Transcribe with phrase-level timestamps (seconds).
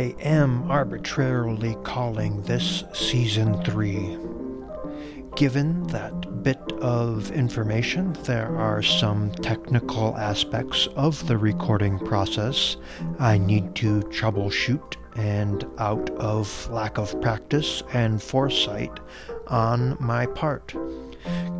[0.00, 4.16] I am arbitrarily calling this Season 3.
[5.36, 12.78] Given that bit of information, there are some technical aspects of the recording process
[13.18, 18.98] I need to troubleshoot, and out of lack of practice and foresight
[19.48, 20.74] on my part.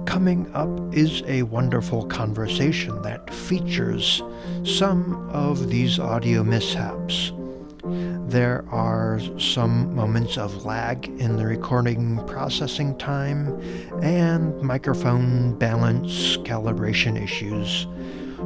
[0.07, 4.23] Coming up is a wonderful conversation that features
[4.65, 7.33] some of these audio mishaps.
[7.83, 13.59] There are some moments of lag in the recording processing time
[14.03, 17.87] and microphone balance calibration issues.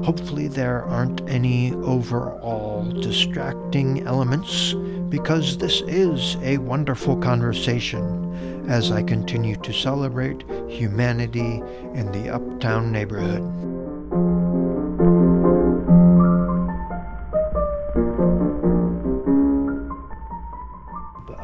[0.04, 4.74] Hopefully, there aren't any overall distracting elements
[5.08, 11.62] because this is a wonderful conversation as I continue to celebrate humanity
[11.94, 13.73] in the uptown neighborhood.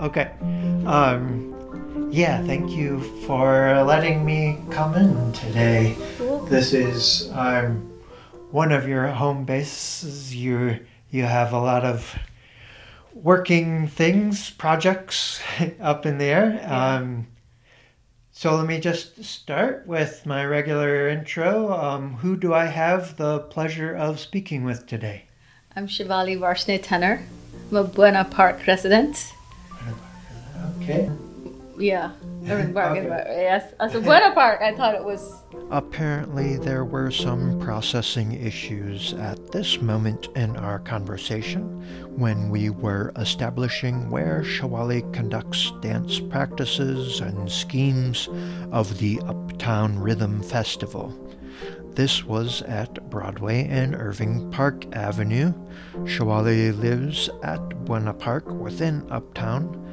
[0.00, 0.30] Okay.
[0.86, 5.94] Um, yeah, thank you for letting me come in today.
[6.48, 7.92] This is um,
[8.50, 10.34] one of your home bases.
[10.34, 12.18] You you have a lot of
[13.12, 15.42] working things, projects
[15.80, 16.64] up in there.
[16.66, 17.26] Um,
[18.32, 21.74] so let me just start with my regular intro.
[21.74, 25.26] Um, who do I have the pleasure of speaking with today?
[25.76, 27.22] I'm Shivali Varshney Tenor.
[27.70, 29.34] I'm a Buena Park resident.
[30.90, 31.10] Okay.
[31.78, 32.12] Yeah,
[32.46, 32.98] Irving Park.
[32.98, 33.06] Okay.
[33.06, 35.42] Yes, as a Buena Park, I thought it was.
[35.70, 41.62] Apparently, there were some processing issues at this moment in our conversation
[42.18, 48.28] when we were establishing where Shawali conducts dance practices and schemes
[48.72, 51.16] of the Uptown Rhythm Festival.
[51.94, 55.54] This was at Broadway and Irving Park Avenue.
[56.04, 59.86] Shawali lives at Buena Park within Uptown.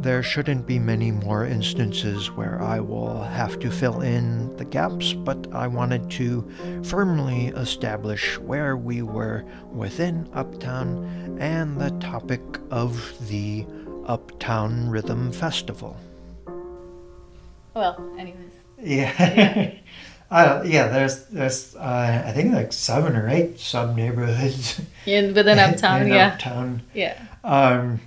[0.00, 5.12] There shouldn't be many more instances where I will have to fill in the gaps,
[5.12, 6.48] but I wanted to
[6.84, 13.66] firmly establish where we were within Uptown and the topic of the
[14.06, 15.96] Uptown Rhythm Festival.
[17.74, 18.52] Well, anyways.
[18.80, 19.72] Yeah.
[20.30, 25.58] uh, yeah, there's there's uh, I think like seven or eight sub neighborhoods In, within
[25.58, 26.32] Uptown, in yeah.
[26.34, 26.82] Uptown.
[26.94, 27.20] Yeah.
[27.42, 28.00] Um,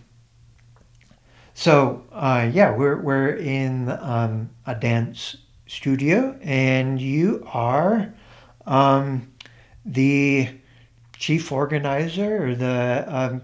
[1.62, 8.12] so uh, yeah, we're we're in um, a dance studio, and you are
[8.66, 9.32] um,
[9.86, 10.50] the
[11.18, 13.42] chief organizer, or the um,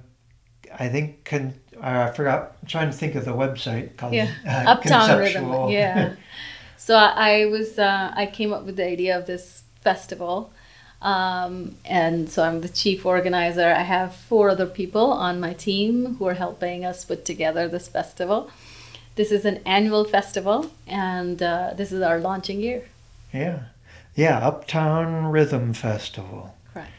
[0.79, 2.57] I think con- uh, I forgot.
[2.59, 4.31] I'm trying to think of the website called Yeah.
[4.47, 5.69] uh, Uptown Rhythm.
[5.69, 6.15] Yeah.
[6.77, 10.51] so I, I was, uh, I came up with the idea of this festival.
[11.01, 13.67] Um, and so I'm the chief organizer.
[13.67, 17.87] I have four other people on my team who are helping us put together this
[17.87, 18.49] festival.
[19.15, 22.83] This is an annual festival, and uh, this is our launching year.
[23.33, 23.59] yeah,
[24.15, 24.39] yeah.
[24.39, 26.55] Uptown Rhythm Festival.
[26.73, 26.91] Correct.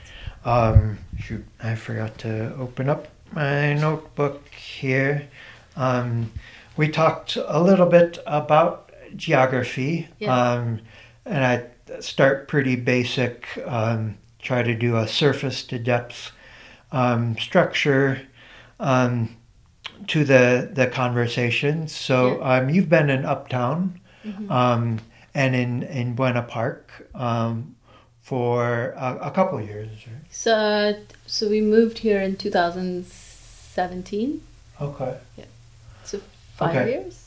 [0.45, 5.29] Um, shoot, I forgot to open up my notebook here.
[5.77, 6.33] Um,
[6.77, 10.35] we talked a little bit about geography, Yeah.
[10.53, 10.81] um,
[11.29, 13.47] and I start pretty basic.
[13.67, 16.33] Um, try to do a surface to depth
[16.93, 18.23] um, structure
[18.81, 19.37] um,
[20.09, 21.89] to the the conversation.
[21.89, 24.51] So um, you've been in Uptown Mm-hmm.
[24.51, 24.99] um,
[25.35, 27.77] and in in Buena Park um,
[28.21, 29.89] for a, a couple of years.
[29.89, 30.17] Right?
[30.31, 30.95] So,
[31.27, 34.43] so we moved here in 2017.
[34.81, 35.17] Okay.
[35.37, 35.45] Yeah.
[36.05, 36.21] So
[36.57, 36.91] five Okay.
[36.91, 37.25] years.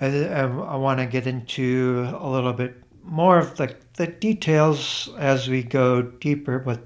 [0.00, 2.76] I, I, want to get into a little bit
[3.08, 6.80] more of the, the details as we go deeper, but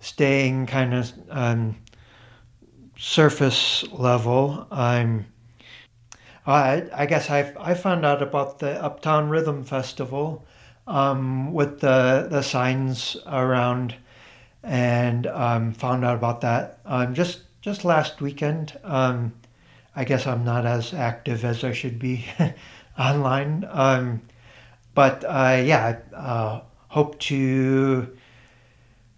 [0.00, 1.76] staying kind of um,
[2.96, 4.66] surface level.
[4.70, 5.26] I'm.
[6.46, 10.46] I, I guess I, I found out about the Uptown Rhythm Festival
[10.86, 13.94] um, with the, the signs around
[14.62, 18.78] and um, found out about that um, just just last weekend.
[18.84, 19.34] Um,
[19.94, 22.24] I guess I'm not as active as I should be
[22.98, 24.22] online, um,
[24.98, 28.16] but uh, yeah, I uh, hope to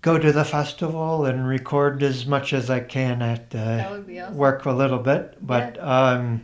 [0.02, 3.22] go to the festival and record as much as I can.
[3.22, 4.36] at have to That would be awesome.
[4.36, 6.42] work a little bit, but um,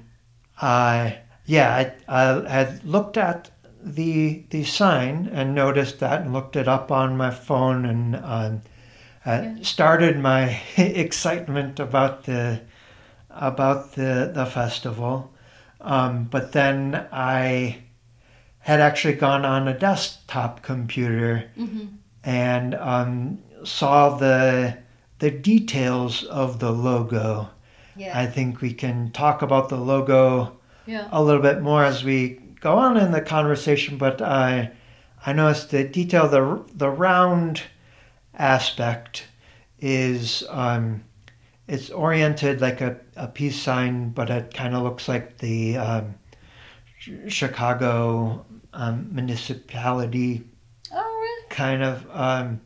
[0.59, 3.51] I yeah, I, I had looked at
[3.85, 8.63] the the sign and noticed that and looked it up on my phone and um,
[9.27, 9.57] uh, Yeah.
[9.61, 12.63] started my excitement about the
[13.29, 15.31] about the the festival.
[15.83, 17.83] Um, but then I
[18.67, 21.87] had actually gone on a desktop computer Mm-hmm.
[22.25, 24.77] and um, saw the
[25.21, 27.49] the details of the logo.
[27.97, 28.19] Yeah.
[28.19, 31.09] I think we can talk about the logo yeah.
[31.13, 33.99] a little bit more as we go on in the conversation.
[33.99, 34.73] But I,
[35.25, 37.63] I noticed the detail, the the round
[38.35, 39.29] aspect
[39.79, 41.05] is um,
[41.69, 46.15] it's oriented like a, a peace sign, but it kind of looks like the um,
[47.29, 48.45] Chicago
[48.77, 50.45] um, municipality
[50.93, 51.47] Oh, really?
[51.51, 52.61] kind of um,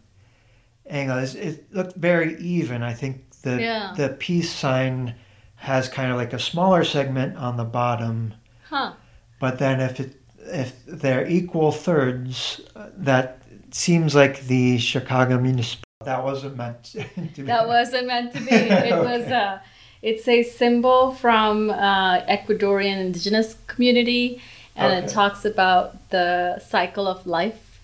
[0.88, 1.18] angle.
[1.18, 2.82] It's, it looked very even.
[2.82, 3.94] I think the Yeah.
[3.96, 5.14] the peace sign
[5.56, 8.34] has kind of like a smaller segment on the bottom,
[8.68, 8.92] Huh.
[9.40, 10.16] but then if it
[10.52, 12.60] if they're equal thirds,
[12.96, 15.84] that seems like the Chicago municipal.
[16.04, 17.04] That wasn't meant to
[17.36, 17.42] be.
[17.42, 18.50] That wasn't meant to be.
[18.52, 19.32] It was Okay.
[19.34, 19.58] uh,
[20.02, 24.40] it's a symbol from uh, Ecuadorian indigenous community,
[24.80, 27.80] and it talks about the cycle of life.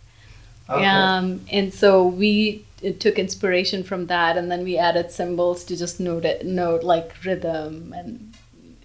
[0.68, 0.84] Okay.
[0.84, 2.64] Um, and so we
[3.00, 7.12] took inspiration from that, and then we added symbols to just note it, note like
[7.24, 8.34] rhythm and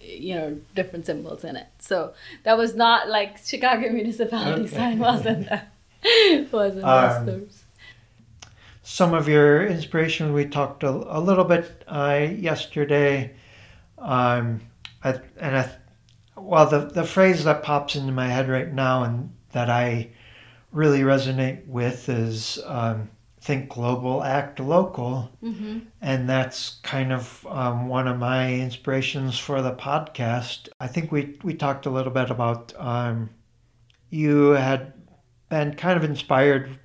[0.00, 1.66] you know different symbols in it.
[1.78, 2.12] So
[2.44, 4.76] that was not like Chicago municipality Okay.
[4.76, 5.72] sign wasn't that
[6.52, 7.64] wasn't Um, those.
[8.82, 13.32] some of your inspiration we talked a, a little bit uh, yesterday
[13.98, 14.60] um,
[15.04, 15.70] I, and I,
[16.42, 20.08] well the, the phrase that pops into my head right now and that i
[20.72, 23.10] really resonate with is um,
[23.40, 25.80] think global act local Mm-hmm.
[26.00, 31.38] and that's kind of um, one of my inspirations for the podcast i think we,
[31.42, 33.30] we talked a little bit about um,
[34.10, 34.92] you had
[35.48, 36.78] been kind of inspired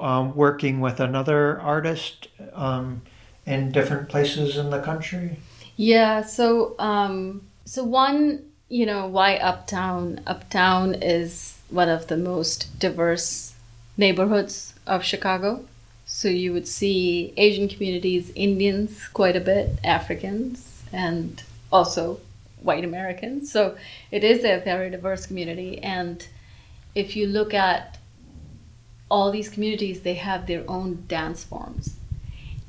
[0.00, 3.02] um, working with another artist um,
[3.46, 5.38] in different places in the country.
[5.76, 10.20] Yeah, so um so one, you know, why Uptown?
[10.26, 13.54] Uptown is one of the most diverse
[13.98, 15.66] neighborhoods of Chicago.
[16.06, 22.20] So you would see Asian communities, Indians quite a bit, Africans, and also
[22.62, 23.52] white Americans.
[23.52, 23.76] So
[24.10, 26.26] it is a very diverse community and
[26.94, 27.98] if you look at
[29.10, 31.96] all these communities, they have their own dance forms.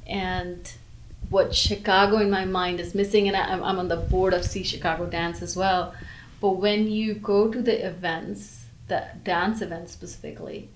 [0.06, 0.70] And
[1.34, 4.62] what Chicago in my mind is missing, and I'm, I'm on the board of See
[4.62, 5.96] Chicago Dance as well.
[6.40, 10.70] But when you go to the events, the dance events specifically,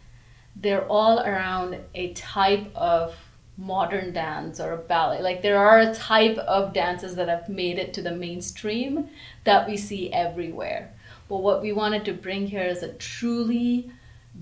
[0.55, 3.15] they're all around a type of
[3.55, 5.21] modern dance or a ballet.
[5.21, 9.09] Like there are a type of dances that have made it to the mainstream
[9.43, 10.91] that we see everywhere.
[11.29, 13.91] But what we wanted to bring here is a truly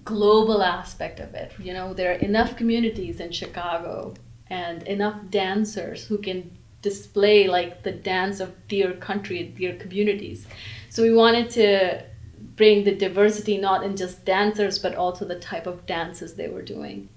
[0.06, 1.52] global aspect of it.
[1.60, 4.14] You know, there are enough communities in Chicago
[4.50, 6.52] and enough dancers who can
[6.82, 10.46] display like the dance of their country, their communities.
[10.90, 12.04] So we wanted to
[12.56, 16.62] bring the diversity not in just dancers but also the type of dances they were
[16.62, 17.10] doing.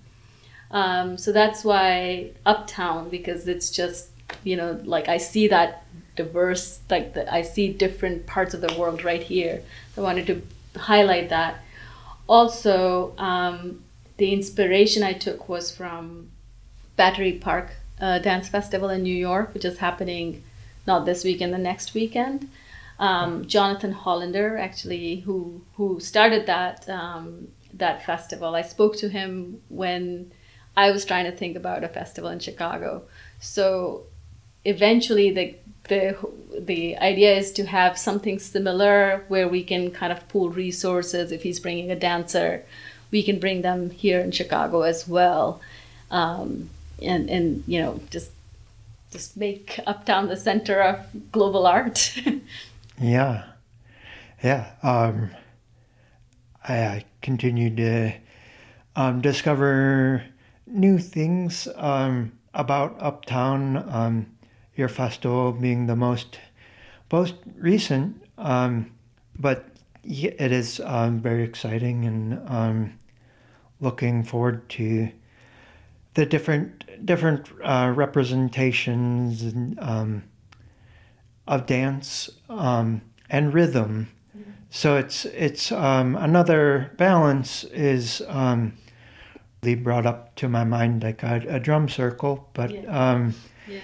[0.71, 4.09] Um, so that's why Uptown because it's just
[4.45, 5.85] you know like I see that
[6.17, 9.63] diverse like the, I see different parts of the world right here.
[9.97, 10.43] I wanted to
[10.79, 11.63] highlight that.
[12.29, 13.83] Also, um,
[14.19, 16.31] the inspiration I took was from
[16.99, 17.69] Battery Park
[18.01, 20.43] uh, Dance Festival in New York, which is happening
[20.87, 22.51] not this weekend, the next weekend.
[22.99, 28.55] Um, Jonathan Hollander, actually, who who started that um, that festival.
[28.55, 30.33] I spoke to him when
[30.77, 33.03] I was trying to think about a festival in Chicago.
[33.41, 34.03] So
[34.65, 35.55] eventually, the
[35.89, 36.17] the
[36.59, 41.33] the idea is to have something similar where we can kind of pool resources.
[41.33, 42.65] If he's bringing a dancer,
[43.11, 45.61] we can bring them here in Chicago as well,
[46.11, 46.71] um,
[47.03, 48.33] and and you know just
[49.11, 52.15] just make Uptown the center of global art.
[53.01, 53.45] Yeah,
[54.43, 54.73] yeah.
[54.83, 55.31] Um,
[56.67, 58.13] I, continued to
[58.97, 60.25] um, discover
[60.67, 63.77] new things um, about Uptown.
[63.89, 64.27] Um,
[64.75, 66.39] your festival being the most
[67.13, 68.93] most recent, um,
[69.39, 69.67] but
[70.05, 72.99] it is um, very exciting and
[73.81, 75.11] looking forward to
[76.15, 80.25] the different different uh, representations and, um,
[81.47, 84.09] of dance um, and rhythm.
[84.71, 88.75] So it's it's um, another balance is um,
[89.63, 93.11] brought up to my mind like a, a drum circle, but Yeah.
[93.13, 93.35] um,
[93.67, 93.81] yeah.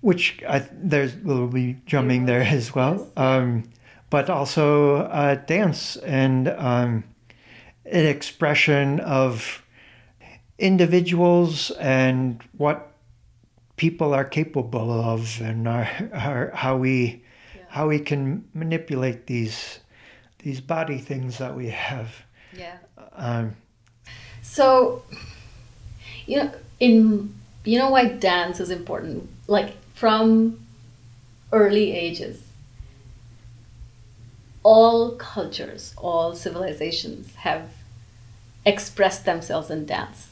[0.00, 3.08] which I, there's will be drumming there as well, yes.
[3.16, 3.64] um,
[4.10, 7.04] but also uh, dance and um,
[7.86, 9.62] an expression of
[10.58, 12.92] individuals and what
[13.76, 17.22] people are capable of and our, our, how we
[17.54, 17.62] Yeah.
[17.68, 19.78] how we can manipulate these
[20.38, 22.24] these body things that we have.
[22.56, 22.78] Yeah.
[23.14, 23.56] Um,
[24.42, 25.02] So,
[26.26, 26.50] you know,
[26.80, 27.34] in
[27.64, 29.28] you know why dance is important?
[29.46, 30.58] Like from
[31.52, 32.42] early ages,
[34.62, 37.70] all cultures, all civilizations have
[38.64, 40.27] expressed themselves in dance.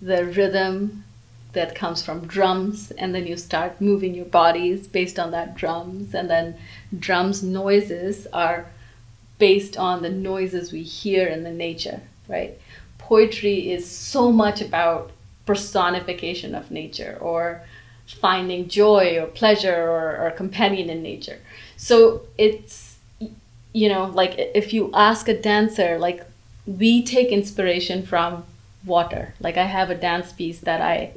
[0.00, 1.04] The rhythm
[1.52, 6.14] that comes from drums, and then you start moving your bodies based on that drums,
[6.14, 6.56] and then
[6.96, 8.66] drums noises are
[9.38, 12.58] based on the noises we hear in the nature, right?
[12.98, 15.10] Poetry is so much about
[15.46, 17.62] personification of nature or
[18.20, 21.38] finding joy or pleasure or, or companion in nature.
[21.76, 22.98] So it's,
[23.72, 26.24] you know, like if you ask a dancer, like
[26.66, 28.44] we take inspiration from
[28.84, 29.34] water.
[29.40, 31.12] Like I have a dance piece that I,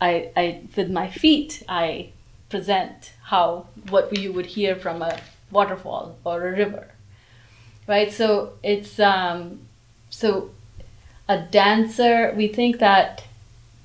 [0.00, 2.10] I, I with my feet, I
[2.48, 5.20] present how what you would hear from a
[5.50, 6.88] waterfall or a river.
[7.86, 8.12] Right?
[8.12, 9.60] So it's um
[10.10, 10.50] so
[11.28, 13.24] a dancer we think that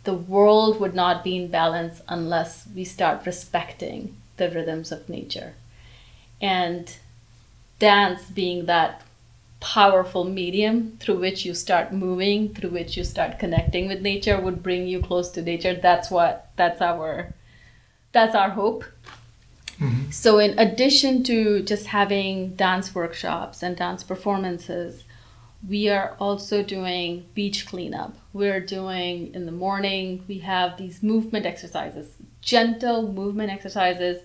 [0.03, 5.53] the world would not be in balance unless we start respecting the rhythms of nature.
[6.41, 6.95] And
[7.77, 9.03] dance being that
[9.61, 14.61] powerful medium through which you start moving through which you start connecting with nature would
[14.61, 17.33] bring you close to nature that's what that's our
[18.11, 18.83] that's our hope
[19.81, 20.11] Mm-hmm.
[20.11, 25.03] So, in addition to just having dance workshops and dance performances,
[25.67, 28.15] we are also doing beach cleanup.
[28.31, 34.21] We're doing in the morning, we have these movement exercises, gentle movement exercises,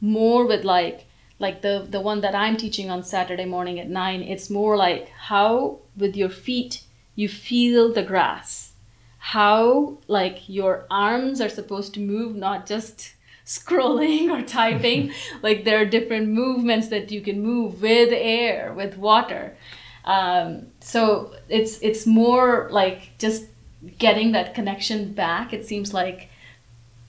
[0.00, 1.06] more with like
[1.38, 5.08] like the the one that I'm teaching on Saturday morning at 9, it's more like
[5.08, 6.82] how with your feet
[7.14, 8.72] you feel the grass.
[9.18, 13.14] How like your arms are supposed to move not just
[13.46, 15.12] scrolling or typing.
[15.42, 19.56] like there are different movements that you can move with air, with water.
[20.04, 23.44] Um, so it's it's more like just
[23.98, 25.52] getting that connection back.
[25.52, 26.30] It seems like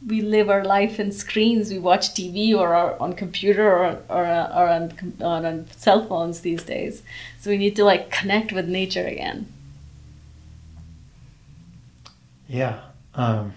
[0.06, 1.72] we live our life in screens.
[1.72, 6.64] We watch TV or on computer or or, or on, on on cell phones these
[6.64, 7.04] days.
[7.40, 9.52] So we need to like connect with nature again.
[12.48, 12.80] Yeah.
[13.14, 13.54] Um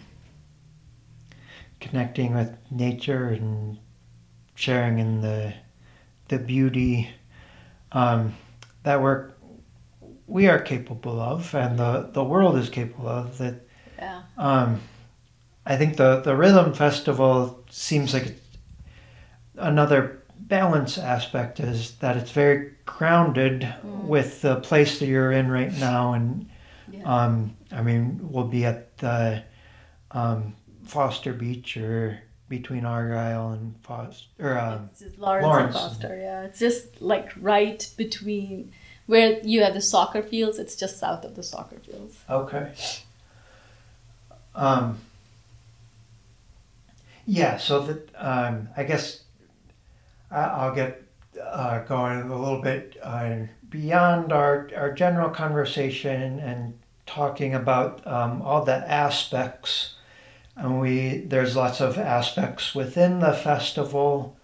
[1.83, 3.77] connecting with nature and
[4.55, 5.53] sharing in the
[6.29, 7.11] the beauty
[7.91, 8.35] um,
[8.85, 9.33] that we're
[10.27, 13.57] we are capable of and the, the world is capable of that
[13.99, 14.23] yeah.
[14.39, 14.81] um,
[15.64, 18.35] I think the, the rhythm festival seems like
[19.57, 24.04] another balance aspect is that it's very grounded mm.
[24.04, 26.50] with the place that you're in right now and
[26.90, 27.02] yeah.
[27.04, 29.45] um, I mean we'll be at the
[30.11, 30.54] um,
[30.85, 36.19] Foster Beach or between Argyle and Foster or um, Lawrence, Lawrence, and Foster.
[36.19, 38.73] Yeah, it's just like right between
[39.07, 40.59] where you have the soccer fields.
[40.59, 42.19] It's just south of the soccer fields.
[42.28, 42.73] Okay.
[44.54, 44.99] Um.
[47.26, 49.23] Yeah, so that um, I guess
[50.31, 51.02] I'll get
[51.41, 53.37] uh, going a little bit uh,
[53.69, 59.95] beyond our our general conversation and talking about um, all the aspects
[60.57, 64.37] and we there's lots of aspects within the festival.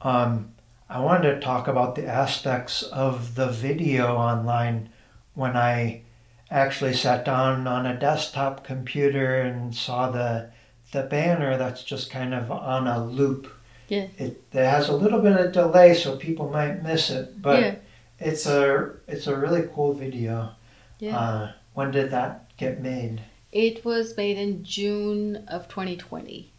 [0.00, 0.52] Um,
[0.88, 4.90] I wanted to talk about the aspects of the video online
[5.34, 6.02] when I
[6.50, 10.50] actually sat down on a desktop computer and saw the
[10.92, 13.52] the banner that's just kind of on a loop.
[13.88, 14.06] Yeah.
[14.16, 17.74] It, it has a little bit of delay so people might miss it, but yeah.
[18.18, 20.52] it's a it's a really cool video.
[20.98, 21.18] Yeah.
[21.18, 23.22] Uh, when did that get made?
[23.50, 26.50] It was made in June of 2020.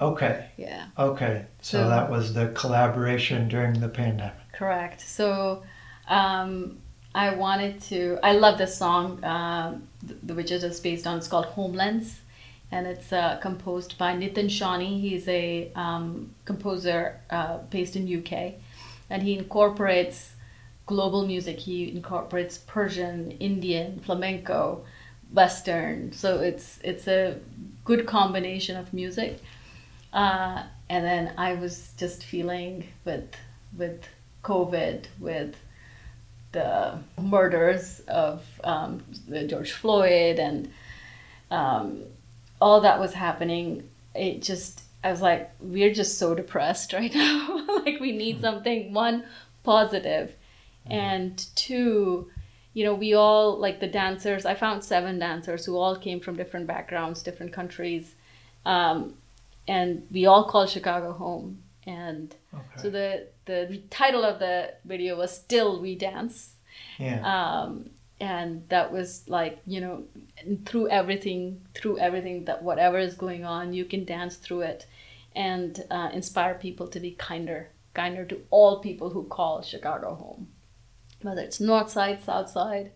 [0.00, 0.46] Okay.
[0.56, 0.86] Yeah.
[0.98, 1.46] Okay.
[1.60, 4.34] So, so that was the collaboration during the pandemic.
[4.52, 5.00] Correct.
[5.00, 5.62] So
[6.08, 6.78] um,
[7.14, 9.20] I wanted to, I love this song,
[10.02, 12.20] the, which is based on, it's called Homelands.
[12.72, 15.00] And it's uh, composed by Nitin Sawhney.
[15.00, 18.54] He's a um, composer uh, based in UK.
[19.08, 20.32] And he incorporates
[20.86, 21.58] global music.
[21.58, 24.84] He incorporates Persian, Indian, flamenco,
[25.32, 27.38] western so it's it's a
[27.84, 29.40] good combination of music
[30.12, 33.34] uh, and then i was just feeling with
[33.76, 34.06] with
[34.44, 35.56] covid with
[36.52, 39.02] the murders of um,
[39.46, 40.70] george floyd and
[41.50, 42.02] um,
[42.62, 47.66] all that was happening it just i was like we're just so depressed right now
[47.84, 49.24] like we need something one
[49.64, 50.30] positive
[50.86, 50.92] mm-hmm.
[50.92, 52.30] and two
[52.74, 54.46] you know, we all like the dancers.
[54.46, 58.14] I found seven dancers who all came from different backgrounds, different countries,
[58.64, 59.14] um,
[59.68, 61.62] and we all called Chicago home.
[61.86, 62.64] And okay.
[62.76, 66.54] so the the title of the video was "Still We Dance."
[66.98, 67.20] Yeah.
[67.20, 67.90] Um,
[68.22, 70.04] and that was like you know
[70.64, 74.86] through everything through everything that whatever is going on you can dance through it
[75.34, 80.46] and uh, inspire people to be kinder kinder to all people who call chicago home
[81.22, 82.92] whether it's north side south side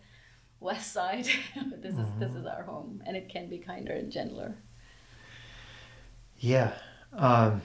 [0.60, 1.26] west side
[1.82, 4.54] this is this is our home and it can be kinder and gentler
[6.38, 6.72] Yeah.
[7.12, 7.62] Um,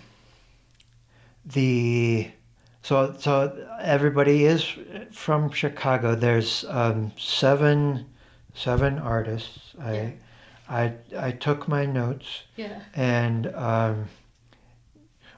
[1.46, 2.32] the
[2.84, 4.66] so so everybody is
[5.12, 6.16] from Chicago.
[6.16, 8.06] There's um, seven
[8.54, 9.74] seven artists.
[9.80, 10.12] I Yeah.
[10.70, 14.06] I I took my notes yeah and um,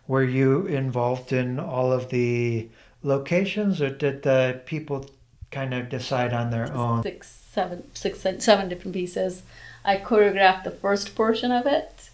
[0.07, 2.69] were you involved in all of the
[3.01, 5.09] locations or did the people
[5.51, 7.03] kind of decide on their own?
[7.03, 9.43] six, seven, six, seven seven different pieces.
[9.85, 12.09] I choreographed the first portion of it.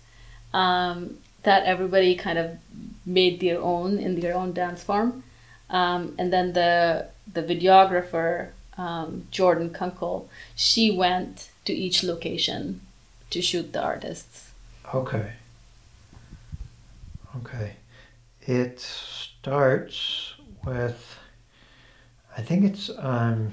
[0.53, 2.57] Um, that everybody kind of
[3.05, 5.23] made their own in their own dance form,
[5.69, 12.81] um, and then the the videographer um, Jordan Kunkel, she went to each location
[13.29, 14.51] to shoot the artists.
[14.93, 15.33] Okay.
[17.37, 17.73] Okay.
[18.41, 20.33] It starts
[20.65, 21.19] with,
[22.35, 23.51] I think it's, um,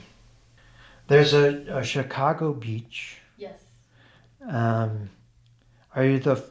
[1.08, 3.18] there's a, a Chicago beach.
[3.36, 3.58] Yes.
[4.48, 5.10] Um,
[5.94, 6.42] are you the,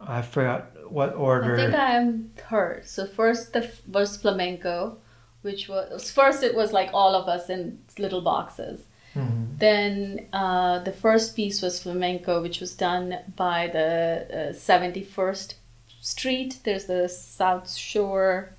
[0.00, 1.54] I forgot what order.
[1.54, 2.86] I think I am third.
[2.86, 4.98] So first the was flamenco,
[5.42, 8.84] which was first it was like all of us in little boxes.
[9.14, 9.58] Mhm.
[9.58, 15.54] Then uh, the first piece was flamenco, which was done by the uh, 71st
[16.00, 16.60] Street.
[16.64, 18.54] There's the South Shore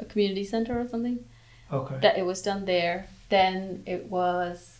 [0.00, 1.24] uh, Community Center or something.
[1.72, 1.98] Okay.
[2.00, 3.06] That it was done there.
[3.28, 4.77] Then it was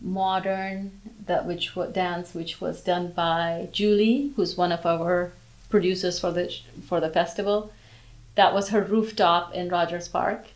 [0.00, 0.92] modern
[1.26, 5.32] that which dance which was done by Julie, who's one of our
[5.68, 6.52] producers for the
[6.86, 7.72] for the festival.
[8.36, 10.46] That was her rooftop in Rogers Park.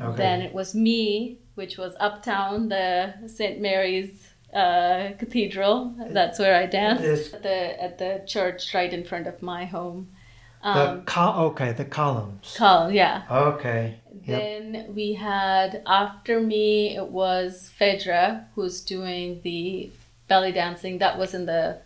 [0.00, 0.16] Okay.
[0.16, 3.60] Then it was me, which was uptown, the St.
[3.60, 5.94] Mary's uh, Cathedral.
[6.10, 10.08] That's where I danced at the at the church right in front of my home.
[10.62, 12.54] the Um, col- okay, the columns.
[12.56, 13.22] Col- yeah.
[13.30, 13.99] Okay.
[14.24, 14.40] Yep.
[14.40, 19.90] Then we had after me it was Fedra who's doing the
[20.28, 20.98] belly dancing.
[20.98, 21.78] That was in the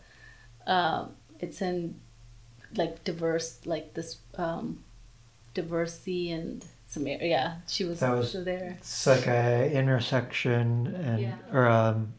[0.67, 1.11] um,
[1.41, 2.01] it's in
[2.77, 4.83] like diverse like this um,
[5.55, 8.77] diversity and some yeah she was, That was- there.
[8.79, 11.35] It's like a intersection and, Yeah.
[11.53, 12.15] or, um,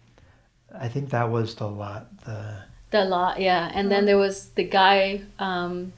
[0.77, 3.71] I think that was the lot, the, The lot, yeah.
[3.73, 5.93] And then there was the guy, um,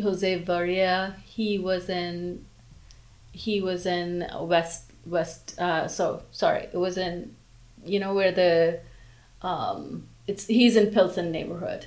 [0.00, 1.14] Jose Varia.
[1.24, 2.44] He was in,
[3.34, 5.58] he was in West West.
[5.58, 7.34] Uh, so sorry, it was in,
[7.84, 8.80] you know where the,
[9.42, 11.86] um, it's he's in Pilsen neighborhood,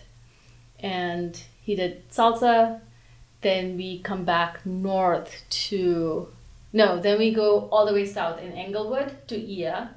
[0.79, 2.81] and he did salsa.
[3.41, 6.27] Then we come back north to,
[6.73, 6.99] no.
[6.99, 9.91] Then we go all the way south in Englewood to Ia,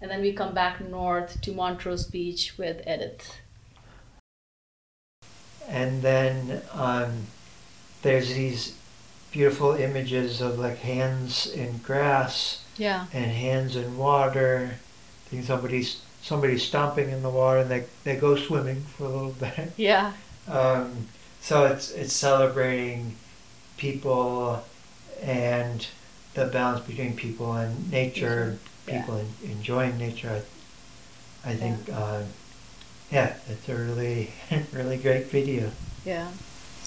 [0.00, 3.36] and then we come back north to Montrose Beach with Edith.
[5.68, 7.26] And then um,
[8.02, 8.76] there's these
[9.40, 13.04] beautiful images of like hands in grass Yeah.
[13.12, 14.70] and hands in water.
[14.72, 19.08] I think somebody's somebody's stomping in the water and they, they go swimming for a
[19.08, 19.72] little bit.
[19.76, 20.12] Yeah.
[20.48, 21.08] Um,
[21.42, 23.16] so it's it's celebrating
[23.76, 24.64] people
[25.22, 25.86] and
[26.34, 29.00] the balance between people and nature, Yeah.
[29.00, 30.42] people en- enjoying nature.
[31.44, 32.22] I, I think, uh,
[33.12, 34.30] yeah, it's a really
[34.72, 35.70] really great video.
[36.06, 36.28] Yeah.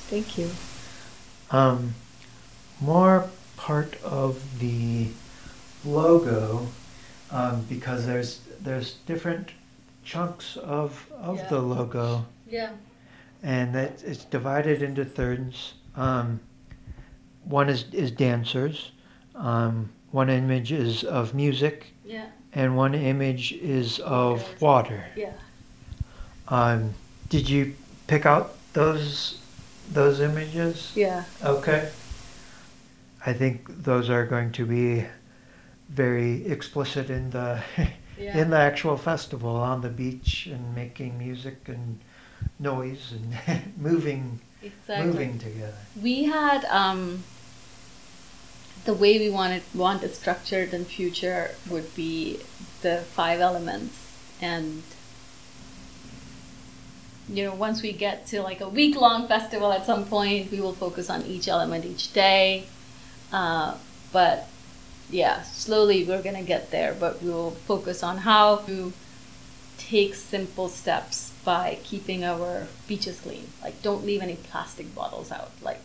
[0.09, 0.49] Thank you.
[1.51, 1.93] Um,
[2.79, 5.07] more part of the
[5.85, 6.67] logo
[7.31, 9.51] um, because there's there's different
[10.03, 11.47] chunks of of Yeah.
[11.49, 12.71] the logo Yeah.
[13.43, 15.73] and that it's divided into thirds.
[15.95, 16.39] Um,
[17.43, 18.91] one is is dancers.
[19.35, 22.25] Um, one image is of music, Yeah.
[22.53, 25.05] and one image is of water.
[25.15, 25.33] Yeah.
[26.47, 26.95] Um,
[27.29, 27.75] did you
[28.07, 29.37] pick out those
[29.91, 30.91] those images?
[30.95, 31.23] Yeah.
[31.43, 31.89] Okay.
[33.25, 35.05] I think those are going to be
[35.89, 37.62] very explicit in the
[38.19, 38.38] Yeah.
[38.38, 41.99] in the actual festival on the beach and making music and
[42.60, 45.08] noise and moving exactly.
[45.08, 45.77] moving together.
[46.01, 47.23] We had um,
[48.84, 52.39] the way we wanted want it structured in future would be
[52.82, 53.95] the five elements
[54.41, 54.84] and
[57.29, 60.60] you know once we get to like a week long festival at some point we
[60.60, 62.65] will focus on each element each day
[63.31, 63.75] uh,
[64.11, 64.47] but
[65.09, 68.93] yeah slowly we're gonna get there but we will focus on how to
[69.77, 73.47] take simple steps by keeping our beaches clean.
[73.61, 75.51] Like don't leave any plastic bottles out.
[75.61, 75.79] Like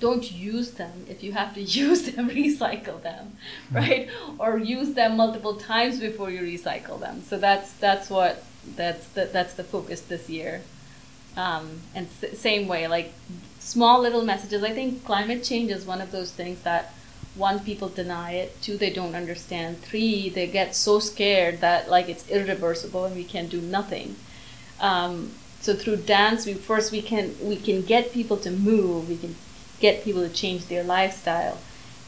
[0.00, 3.36] don't use them if you have to use them recycle them
[3.72, 4.08] right?
[4.38, 7.22] Or use them multiple times before you recycle them.
[7.22, 8.44] So that's that's what
[8.76, 10.62] that's the, that's the focus this year.
[11.36, 13.12] Um, and s- same way like
[13.64, 14.62] small little messages.
[14.62, 16.92] I think climate change is one of those things that
[17.34, 18.60] one people deny it.
[18.62, 19.80] Two they don't understand.
[19.80, 24.16] Three they get so scared that like it's irreversible and we can do nothing.
[24.80, 29.08] Um, so through dance we first we can we can get people to move.
[29.08, 29.34] We can
[29.80, 31.58] get people to change their lifestyle.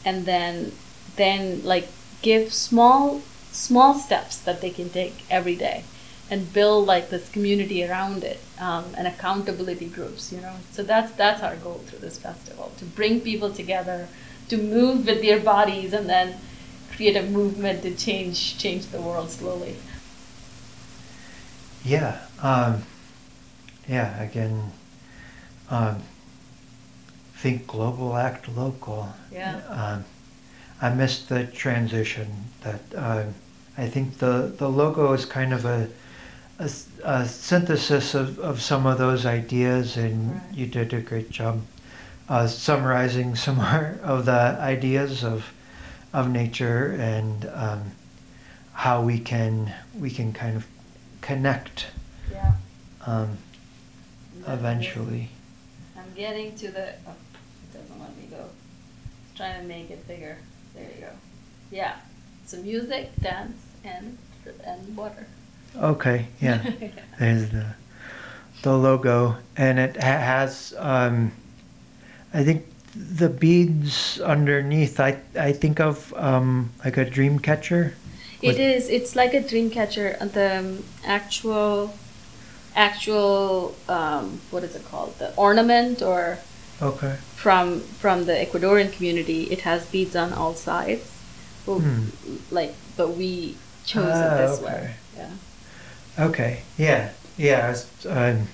[0.05, 0.73] And then
[1.17, 1.89] then like
[2.21, 5.85] give small small steps that they can take every day
[6.31, 11.13] and build like this community around it um, and accountability groups you know so that's
[11.13, 14.09] that's our goal through this festival to bring people together
[14.49, 16.37] to move with their bodies and then
[16.95, 19.77] create a movement to change change the world slowly
[21.85, 22.19] Yeah.
[22.43, 22.83] Um,
[23.89, 24.21] yeah.
[24.21, 24.73] Again,
[25.71, 26.03] um,
[27.37, 29.15] think global, act local.
[29.33, 29.61] Yeah.
[29.69, 30.05] Um,
[30.83, 32.29] I missed the transition.
[32.63, 33.35] That um
[33.79, 35.89] I think the the logo is kind of a
[36.59, 36.71] a,
[37.05, 40.55] a synthesis of, of some of those ideas, and Right.
[40.55, 41.63] you did a great job
[42.29, 45.53] uh, summarizing some more of the ideas of
[46.13, 47.83] of nature and um,
[48.73, 50.67] how we can we can kind of
[51.21, 51.89] connect
[52.33, 52.53] yeah
[53.07, 53.37] um,
[54.47, 55.29] eventually.
[55.97, 56.95] I'm getting to the.
[57.07, 58.45] Oh, it doesn't let me go.
[59.29, 60.39] It's trying to make it bigger.
[60.75, 61.11] There you go.
[61.71, 61.97] Yeah.
[62.47, 64.17] So music, dance, and
[64.65, 65.27] and water.
[65.77, 66.63] Okay, yeah.
[67.19, 67.67] There's the
[68.63, 71.33] the logo, and it ha- has um,
[72.33, 74.99] I think the beads underneath.
[75.01, 77.95] I I think of um, like a dream catcher.
[78.43, 78.89] It is.
[78.89, 80.17] It's like a dream catcher.
[80.21, 81.95] The um, actual,
[82.75, 85.19] actual, um, what is it called?
[85.19, 86.39] The ornament or
[86.83, 87.17] Okay.
[87.35, 89.45] from from the Ecuadorian community.
[89.45, 91.11] It has beads on all sides.
[91.67, 92.05] Well, Hmm.
[92.51, 94.67] Like, but we chose Ah, it this okay.
[94.67, 94.95] way.
[95.17, 95.31] Yeah.
[96.19, 96.63] Okay.
[96.79, 97.11] Yeah.
[97.37, 97.67] Yeah.
[97.67, 98.49] I was, um,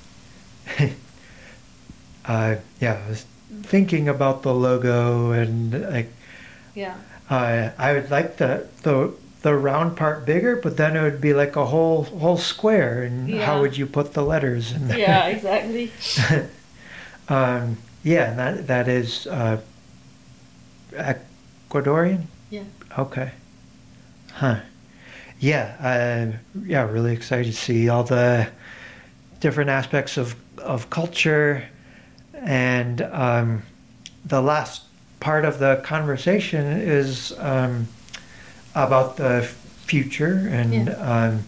[2.24, 3.02] uh, yeah.
[3.04, 3.26] I was
[3.62, 6.10] thinking about the logo and like
[6.74, 6.94] Yeah.
[7.30, 11.34] uh, I would like the the the round part bigger, but then it would be
[11.34, 13.02] like a whole whole square.
[13.02, 13.44] And Yeah.
[13.46, 14.98] how would you put the letters in there?
[14.98, 15.26] Yeah.
[15.36, 15.90] Exactly.
[17.28, 19.60] um, yeah, and that that is uh,
[20.92, 22.24] Ecuadorian.
[22.50, 22.64] Yeah.
[22.98, 23.32] Okay.
[24.32, 24.60] Huh.
[25.42, 25.74] Yeah.
[25.82, 26.88] Uh, yeah.
[26.88, 28.48] Really excited to see all the
[29.40, 31.64] different aspects of of culture,
[32.32, 33.62] and um,
[34.24, 34.82] the last
[35.18, 37.88] part of the conversation is um,
[38.76, 39.42] about the
[39.86, 40.92] future and Yeah.
[40.94, 41.42] um,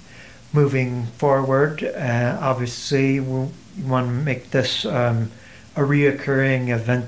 [0.52, 1.84] moving forward.
[1.84, 3.48] Uh, obviously, we
[3.84, 5.30] want to make this um,
[5.76, 7.06] a reoccurring event.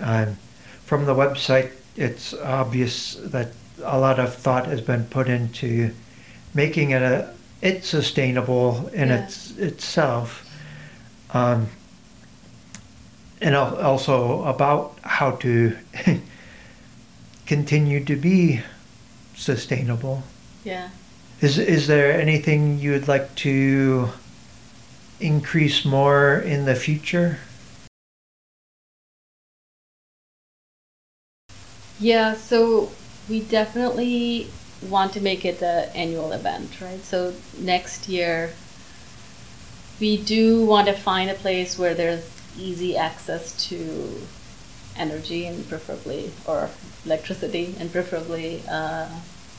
[0.00, 0.36] Um,
[0.84, 3.52] from the website, it's obvious that
[3.84, 5.92] a lot of thought has been put into
[6.54, 9.24] making it a it sustainable in Yeah.
[9.24, 10.44] its itself.
[11.30, 11.68] Um,
[13.40, 15.76] and also about how to
[17.46, 18.60] continue to be
[19.34, 20.22] sustainable.
[20.64, 20.90] Yeah.
[21.40, 24.10] Is is there anything you would like to
[25.20, 27.38] increase more in the future?
[32.00, 32.90] Yeah, so
[33.28, 34.48] we definitely
[34.90, 37.02] want to make it an annual event, right?
[37.04, 38.52] So next year,
[40.00, 44.20] we do want to find a place where there's easy access to
[44.96, 46.70] energy and preferably, or
[47.04, 49.06] electricity and preferably uh,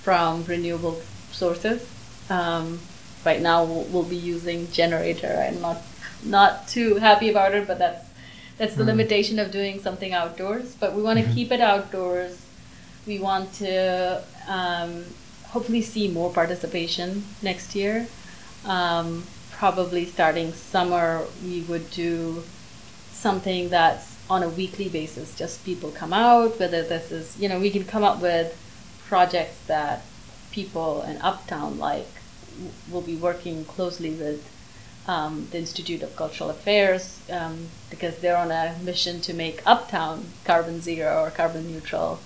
[0.02, 1.88] from renewable sources.
[2.30, 2.80] Um,
[3.26, 5.44] right now, we'll, we'll be using generator.
[5.48, 5.82] I'm not
[6.24, 8.04] not too happy about it, but that's
[8.58, 8.88] that's the Mm.
[8.88, 10.76] limitation of doing something outdoors.
[10.80, 11.34] But we want to Mhm.
[11.36, 12.38] keep it outdoors.
[13.06, 15.06] We want to um,
[15.50, 18.08] hopefully see more participation next year.
[18.66, 22.44] Um, probably starting summer, we would do
[23.12, 25.38] something that's on a weekly basis.
[25.38, 28.58] Just people come out, whether this is, you know, we can come up with
[29.08, 30.02] projects that
[30.52, 32.08] people in Uptown like
[32.90, 34.50] will be working closely with
[35.08, 40.26] um, the Institute of Cultural Affairs um, because they're on a mission to make Uptown
[40.44, 42.20] carbon zero or carbon neutral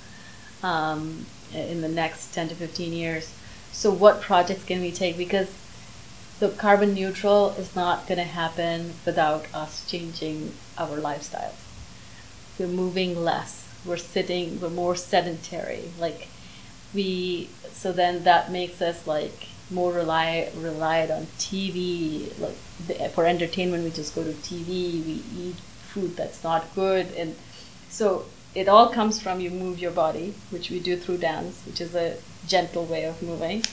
[0.63, 3.33] um, in the next 10 to 15 years.
[3.71, 5.17] So, what projects can we take?
[5.17, 5.53] Because
[6.39, 11.59] the carbon neutral is not going to happen without us changing our lifestyles.
[12.57, 13.67] We're moving less.
[13.85, 14.59] We're sitting.
[14.59, 15.91] We're more sedentary.
[15.99, 16.27] Like
[16.93, 17.49] we.
[17.71, 22.37] So then that makes us like more rely relied on TV.
[22.39, 25.05] Like the, for entertainment, we just go to TV.
[25.05, 27.35] We eat food that's not good, and
[27.89, 31.79] So it all comes from you move your body, which we do through dance, which
[31.79, 33.63] is a gentle way of moving.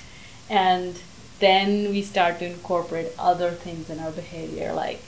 [0.48, 1.00] And
[1.38, 5.02] then we start to incorporate other things in our behavior, like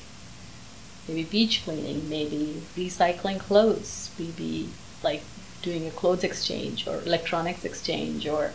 [1.07, 4.71] maybe beach cleaning, maybe recycling clothes, maybe
[5.03, 5.23] like
[5.63, 8.53] doing a clothes exchange or electronics exchange or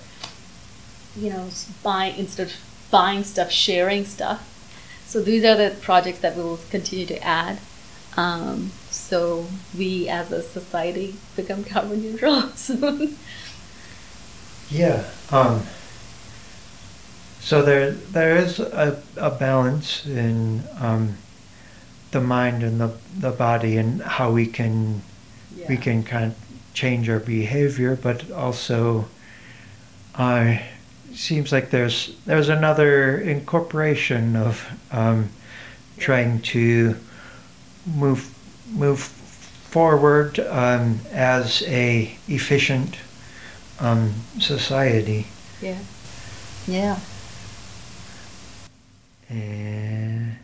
[1.15, 1.49] you know
[1.83, 2.53] buying instead of
[2.89, 4.49] buying stuff sharing stuff
[5.05, 7.59] so these are the projects that we will continue to add
[8.17, 9.45] um, so
[9.77, 13.17] we as a society become carbon neutral soon
[14.69, 15.61] yeah um,
[17.39, 21.17] so there there is a, a balance in um,
[22.11, 25.01] the mind and the, the body and how we can
[25.57, 25.65] yeah.
[25.67, 26.35] we can kind of
[26.73, 29.05] change our behavior, but also
[30.15, 30.57] uh,
[31.13, 35.29] seems like there's there's another incorporation of um,
[35.97, 36.95] trying to
[37.85, 38.33] move
[38.71, 42.97] move forward um, as a efficient
[43.79, 45.27] um, society.
[45.61, 45.79] Yeah.
[46.67, 46.99] Yeah.
[49.29, 50.37] And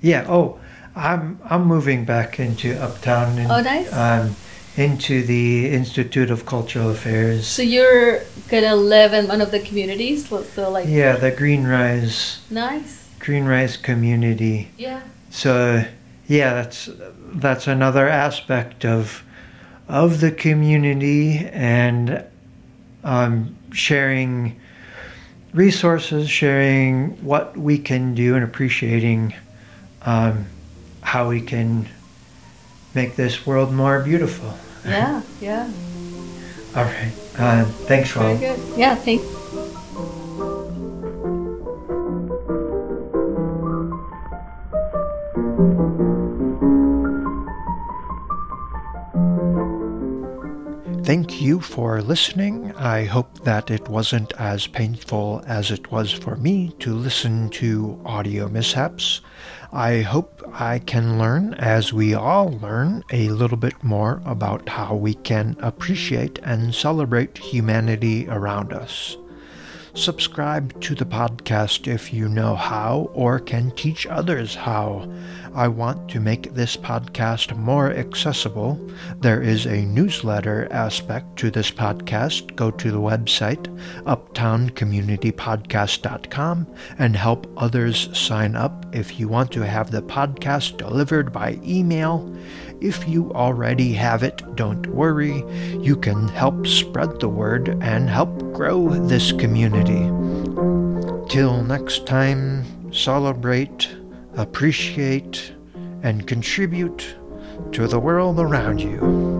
[0.00, 0.26] yeah.
[0.28, 0.60] Oh,
[0.96, 3.38] I'm I'm moving back into Uptown.
[3.38, 3.92] And, oh, nice.
[3.92, 4.36] Um,
[4.76, 7.46] into the Institute of Cultural Affairs.
[7.46, 12.40] So you're gonna live in one of the communities, so like yeah, the Green Rise.
[12.50, 13.08] Nice.
[13.18, 14.70] Green Rise community.
[14.78, 15.02] Yeah.
[15.30, 15.84] So
[16.30, 16.88] yeah, that's
[17.32, 19.24] that's another aspect of
[19.88, 22.24] of the community and
[23.02, 24.60] um, sharing
[25.52, 29.34] resources, sharing what we can do, and appreciating
[30.02, 30.46] um,
[31.00, 31.88] how we can
[32.94, 34.56] make this world more beautiful.
[34.84, 35.68] Yeah, yeah.
[36.76, 37.12] All right.
[37.36, 38.38] Uh, thanks, Rob.
[38.38, 38.78] Very good.
[38.78, 39.39] Yeah, thanks.
[51.10, 52.72] Thank you for listening.
[52.76, 58.00] I hope that it wasn't as painful as it was for me to listen to
[58.06, 59.20] audio mishaps.
[59.72, 64.94] I hope I can learn, as we all learn, a little bit more about how
[64.94, 69.16] we can appreciate and celebrate humanity around us.
[69.94, 75.10] Subscribe to the podcast if you know how or can teach others how.
[75.52, 78.78] I want to make this podcast more accessible.
[79.18, 82.54] There is a newsletter aspect to this podcast.
[82.54, 83.66] Go to the website,
[84.04, 86.66] uptowncommunitypodcast.com,
[86.98, 92.32] and help others sign up if you want to have the podcast delivered by email.
[92.80, 95.44] If you already have it, don't worry.
[95.78, 100.08] You can help spread the word and help grow this community.
[101.28, 103.88] Till next time, celebrate,
[104.36, 105.52] appreciate,
[106.02, 107.14] and contribute
[107.72, 109.39] to the world around you.